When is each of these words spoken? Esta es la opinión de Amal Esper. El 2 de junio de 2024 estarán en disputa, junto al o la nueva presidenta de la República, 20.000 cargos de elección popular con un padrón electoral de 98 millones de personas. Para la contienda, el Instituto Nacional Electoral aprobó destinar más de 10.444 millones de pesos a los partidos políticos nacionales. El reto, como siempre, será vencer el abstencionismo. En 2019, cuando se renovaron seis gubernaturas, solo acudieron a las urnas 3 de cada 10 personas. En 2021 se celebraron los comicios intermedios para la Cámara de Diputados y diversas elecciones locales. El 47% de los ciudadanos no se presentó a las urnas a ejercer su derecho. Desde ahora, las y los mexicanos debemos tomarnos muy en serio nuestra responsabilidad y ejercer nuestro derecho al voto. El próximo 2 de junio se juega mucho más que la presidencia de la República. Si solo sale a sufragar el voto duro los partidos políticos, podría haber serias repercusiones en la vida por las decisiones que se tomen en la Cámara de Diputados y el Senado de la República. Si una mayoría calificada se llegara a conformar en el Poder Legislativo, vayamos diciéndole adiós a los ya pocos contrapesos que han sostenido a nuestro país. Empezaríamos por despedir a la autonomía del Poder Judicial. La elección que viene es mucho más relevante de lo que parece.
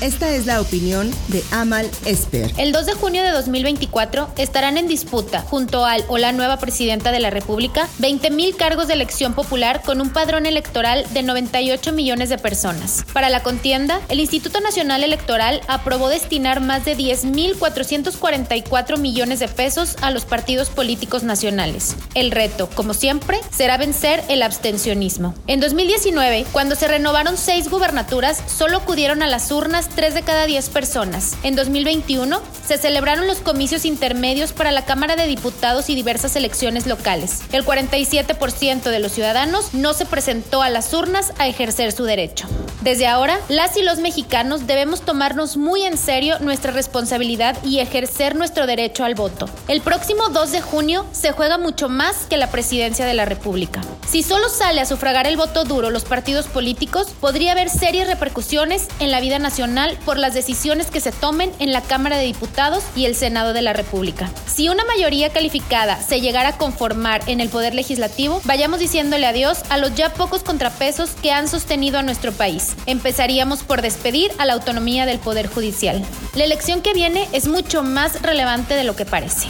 Esta 0.00 0.30
es 0.30 0.46
la 0.46 0.60
opinión 0.60 1.12
de 1.26 1.42
Amal 1.50 1.90
Esper. 2.04 2.52
El 2.56 2.70
2 2.70 2.86
de 2.86 2.92
junio 2.92 3.24
de 3.24 3.32
2024 3.32 4.28
estarán 4.36 4.78
en 4.78 4.86
disputa, 4.86 5.40
junto 5.40 5.84
al 5.84 6.04
o 6.06 6.18
la 6.18 6.30
nueva 6.30 6.58
presidenta 6.58 7.10
de 7.10 7.18
la 7.18 7.30
República, 7.30 7.88
20.000 7.98 8.54
cargos 8.54 8.86
de 8.86 8.94
elección 8.94 9.34
popular 9.34 9.82
con 9.84 10.00
un 10.00 10.10
padrón 10.10 10.46
electoral 10.46 11.04
de 11.14 11.24
98 11.24 11.92
millones 11.92 12.28
de 12.28 12.38
personas. 12.38 13.04
Para 13.12 13.28
la 13.28 13.42
contienda, 13.42 14.00
el 14.08 14.20
Instituto 14.20 14.60
Nacional 14.60 15.02
Electoral 15.02 15.62
aprobó 15.66 16.08
destinar 16.08 16.60
más 16.60 16.84
de 16.84 16.96
10.444 16.96 18.98
millones 18.98 19.40
de 19.40 19.48
pesos 19.48 19.96
a 20.00 20.12
los 20.12 20.24
partidos 20.24 20.70
políticos 20.70 21.24
nacionales. 21.24 21.96
El 22.14 22.30
reto, 22.30 22.70
como 22.72 22.94
siempre, 22.94 23.40
será 23.50 23.76
vencer 23.78 24.22
el 24.28 24.44
abstencionismo. 24.44 25.34
En 25.48 25.58
2019, 25.58 26.46
cuando 26.52 26.76
se 26.76 26.86
renovaron 26.86 27.36
seis 27.36 27.68
gubernaturas, 27.68 28.44
solo 28.46 28.76
acudieron 28.76 29.24
a 29.24 29.26
las 29.26 29.50
urnas 29.50 29.87
3 29.94 30.14
de 30.14 30.22
cada 30.22 30.46
10 30.46 30.68
personas. 30.70 31.36
En 31.42 31.56
2021 31.56 32.40
se 32.66 32.78
celebraron 32.78 33.26
los 33.26 33.40
comicios 33.40 33.84
intermedios 33.84 34.52
para 34.52 34.72
la 34.72 34.84
Cámara 34.84 35.16
de 35.16 35.26
Diputados 35.26 35.90
y 35.90 35.94
diversas 35.94 36.36
elecciones 36.36 36.86
locales. 36.86 37.42
El 37.52 37.64
47% 37.64 38.90
de 38.90 38.98
los 38.98 39.12
ciudadanos 39.12 39.74
no 39.74 39.94
se 39.94 40.06
presentó 40.06 40.62
a 40.62 40.70
las 40.70 40.92
urnas 40.92 41.32
a 41.38 41.48
ejercer 41.48 41.92
su 41.92 42.04
derecho. 42.04 42.46
Desde 42.82 43.08
ahora, 43.08 43.40
las 43.48 43.76
y 43.76 43.82
los 43.82 43.98
mexicanos 43.98 44.66
debemos 44.66 45.02
tomarnos 45.02 45.56
muy 45.56 45.82
en 45.82 45.98
serio 45.98 46.38
nuestra 46.38 46.70
responsabilidad 46.70 47.56
y 47.64 47.80
ejercer 47.80 48.36
nuestro 48.36 48.66
derecho 48.66 49.04
al 49.04 49.16
voto. 49.16 49.48
El 49.66 49.80
próximo 49.80 50.28
2 50.28 50.52
de 50.52 50.60
junio 50.60 51.04
se 51.10 51.32
juega 51.32 51.58
mucho 51.58 51.88
más 51.88 52.26
que 52.26 52.36
la 52.36 52.50
presidencia 52.50 53.04
de 53.04 53.14
la 53.14 53.24
República. 53.24 53.82
Si 54.08 54.22
solo 54.22 54.48
sale 54.48 54.80
a 54.80 54.86
sufragar 54.86 55.26
el 55.26 55.36
voto 55.36 55.64
duro 55.64 55.90
los 55.90 56.04
partidos 56.04 56.46
políticos, 56.46 57.08
podría 57.20 57.52
haber 57.52 57.68
serias 57.68 58.06
repercusiones 58.06 58.88
en 59.00 59.10
la 59.10 59.20
vida 59.20 59.38
por 60.04 60.18
las 60.18 60.34
decisiones 60.34 60.90
que 60.90 61.00
se 61.00 61.12
tomen 61.12 61.52
en 61.60 61.72
la 61.72 61.82
Cámara 61.82 62.16
de 62.16 62.24
Diputados 62.24 62.82
y 62.96 63.04
el 63.04 63.14
Senado 63.14 63.52
de 63.52 63.62
la 63.62 63.72
República. 63.72 64.28
Si 64.46 64.68
una 64.68 64.84
mayoría 64.84 65.30
calificada 65.30 66.02
se 66.02 66.20
llegara 66.20 66.48
a 66.48 66.58
conformar 66.58 67.22
en 67.28 67.40
el 67.40 67.48
Poder 67.48 67.74
Legislativo, 67.74 68.40
vayamos 68.44 68.80
diciéndole 68.80 69.26
adiós 69.26 69.58
a 69.68 69.78
los 69.78 69.94
ya 69.94 70.12
pocos 70.12 70.42
contrapesos 70.42 71.10
que 71.10 71.30
han 71.30 71.46
sostenido 71.46 71.98
a 71.98 72.02
nuestro 72.02 72.32
país. 72.32 72.74
Empezaríamos 72.86 73.62
por 73.62 73.80
despedir 73.80 74.32
a 74.38 74.46
la 74.46 74.54
autonomía 74.54 75.06
del 75.06 75.20
Poder 75.20 75.46
Judicial. 75.46 76.04
La 76.34 76.44
elección 76.44 76.82
que 76.82 76.92
viene 76.92 77.28
es 77.32 77.46
mucho 77.46 77.84
más 77.84 78.20
relevante 78.20 78.74
de 78.74 78.82
lo 78.82 78.96
que 78.96 79.04
parece. 79.04 79.48